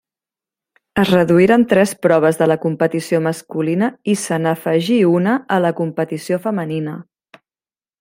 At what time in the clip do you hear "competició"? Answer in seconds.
2.65-3.21, 5.83-6.45